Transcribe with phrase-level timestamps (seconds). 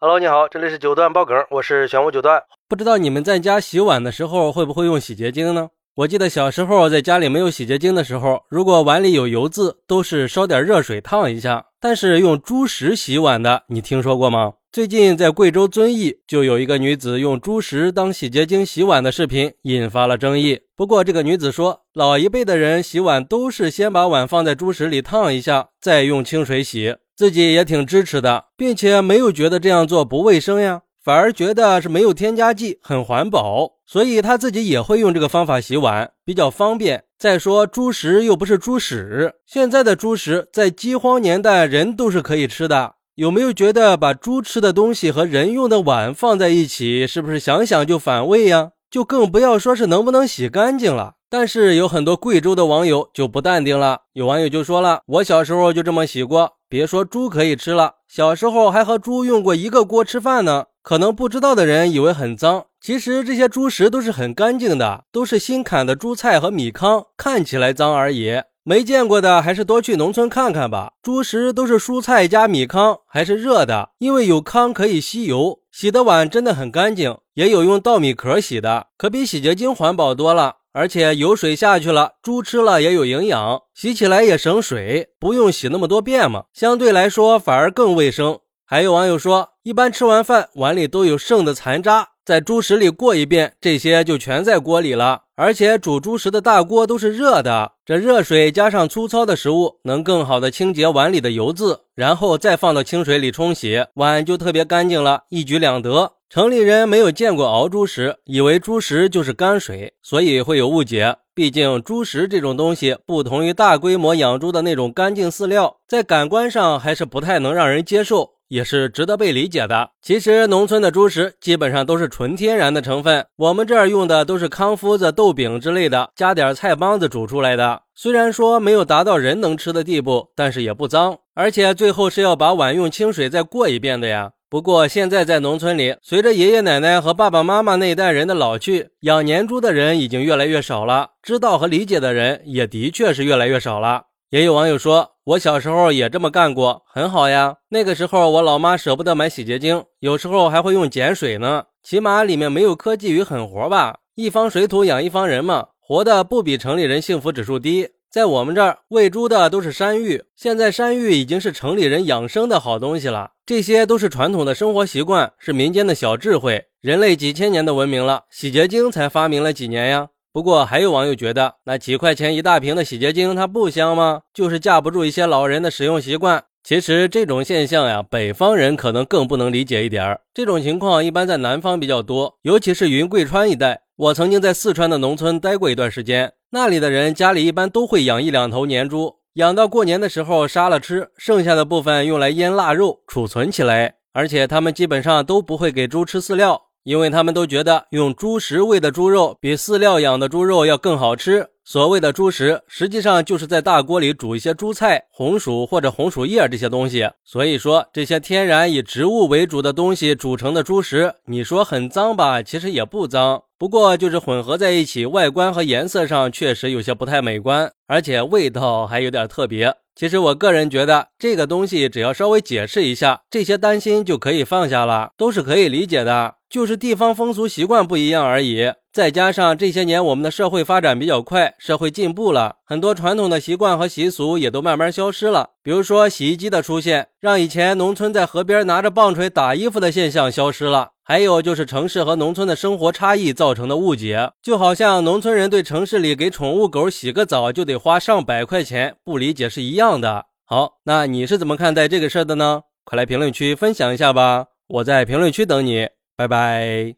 [0.00, 2.40] Hello，你好，这里是九段爆梗，我是玄武九段。
[2.68, 5.70] 不知道你们在家洗碗的时候会不会用洗洁精呢？
[5.96, 11.66] 我记得小时候在家里没有洗洁精的时候，如果碗里有油渍，都是烧点热水烫一下。
[11.80, 14.52] 但是用猪食洗碗的，你听说过吗？
[14.70, 20.60] 最近在贵州遵义就有一个女子用猪食当洗洁精洗碗的视频，引发了争议。
[20.76, 26.94] 不过这个女子说，老一辈的人洗碗都是先把碗放在猪食里烫一下，再用清水洗。
[27.18, 37.02] 自己也挺支持的，并且没有觉得这样做不卫生呀，反而觉得是没有添加剂，很环保，所以他自己也会用这个方法洗碗，比较方便。
[37.18, 42.92] 再说猪食又不是猪屎，现在的猪食在饥荒年代人都是可以吃的。
[43.16, 48.70] 有没有觉得把猪吃的东西和人用的碗放在一起，是不是想想就反胃呀？
[48.88, 51.14] 就更不要说是能不能洗干净了。
[51.30, 60.64] 但是有很多贵州的网友就不淡定了，有网友就说了：“我小时候就这么洗过，别说猪可以吃了，小时候还和猪用过一个锅吃饭呢。
[60.82, 68.40] 可能不知道的人以为很脏，其实这些猪食都是很干净的，都是新砍的猪菜和米糠，看起来脏而已。
[68.64, 70.92] 没见过的还是多去农村看看吧。
[71.02, 77.18] 猪食都是蔬菜加米糠，还是热的，因为有糠可以吸油，洗的碗真的很干净。
[77.34, 88.38] 也有用稻米壳洗的，可比洗洁精环保多了。”而且油水下去了，猪吃了也有营养，洗起来也省水，不用洗那么多遍嘛，相对来说反而更卫生。
[88.64, 95.22] 还有网友说，一般吃完饭碗里都有剩的残渣，在猪食里过一遍，这些就全在锅里了。
[95.40, 106.10] 而且煮猪食的大锅都是热的，这热水加上粗糙的食物，能更好的清洁碗里的油渍，然后再放到清水里冲洗，碗就特别干净了，一举两得。
[106.28, 111.14] 城里人没有见过熬猪食，以为猪食就是泔水，所以会有误解。
[111.36, 119.90] 毕竟猪食这种东西不同于大规模养猪的那种干净饲料，在感官上还是不太能让人接受，也是值得被理解的。
[120.02, 127.82] 其实农村的猪食基本上都是纯天然的成分，我们这儿用的都是康夫子、豆饼之类的，加点菜帮子煮出来的。
[127.94, 134.32] 虽然说没有达到人能吃的地步，但是也不脏，而且最后是要把碗用清水再过一遍的呀。
[134.50, 144.04] 不过现在在农村里，随着爷爷奶奶和爸爸妈妈那一代人的老去，养年猪的人已经越来越少了，知道和理解的人也的确是越来越少了。
[144.30, 147.56] 也有网友说，我小时候也这么干过，很好呀。
[147.68, 153.98] 那个时候我老妈舍不得买洗洁精，有时候还会用碱水呢，起码里面没有科技与狠活吧。
[154.14, 157.90] 一方水土养一方人嘛，活的不比城里人幸福指数低。
[158.10, 163.32] 在我们这儿喂猪的都是山芋，现在山芋已经是城里人养生的好东西了。
[163.44, 166.64] 这些都是传统的生活习惯，是民间的小智慧。
[166.80, 170.08] 人类几千年的文明了，洗洁精才发明了几年呀？
[170.38, 174.20] 不过还有网友觉得，那几块钱一大瓶的洗洁精它不香吗？
[174.32, 176.44] 就是架不住一些老人的使用习惯。
[176.62, 180.20] 其实这种现象呀，北方人可能更不能理解一点儿。
[180.32, 183.80] 这种情况一般在南方比较多，尤其是云贵川一带。
[183.96, 186.32] 我曾经在四川的农村待过一段时间。
[186.52, 193.96] 那里的人家里一般都会养一两头年猪，养到过年的时候杀了吃，剩下的部分用来腌腊肉储存起来。
[194.12, 201.46] 而且他们基本上都不会给猪吃饲料，因为他们都觉得用猪食喂的猪肉比饲料养的猪肉要更好吃。
[201.62, 207.06] 所谓的猪食，实际上就是在大锅里煮一些猪菜、红薯或者红薯叶这些东西。
[207.22, 212.42] 所以说，这些天然以植物为主的东西煮成的猪食，你说很脏吧？
[212.42, 219.74] 其实也不脏，不过就是混合在一起，外观和颜色上确实有些不太美观，而且味道还有点特别。
[219.94, 228.72] 其实我个人觉得，这个东西只要稍微解释一下，这些担心就可以放下了，都是可以理解的，就是地方风俗习惯不一样而已。
[228.92, 235.50] 再加上这些年我们的社会发展比较快，社会进步了很多，传统的习惯和习俗也都慢慢消失了。
[235.62, 240.90] 比如说洗衣机的出现，让以前农村在河边拿着棒槌打衣服的现象消失了。
[241.04, 250.26] 还有就是城市和农村的生活差异造成的误解，就好像农村人对城市里给宠物狗洗个澡就得花上百块钱不理解是一样的。
[250.44, 252.62] 好，那你是怎么看待这个事儿的呢？
[252.84, 255.88] 快来评论区分享一下吧，我在评论区等你，
[256.18, 256.97] 拜拜。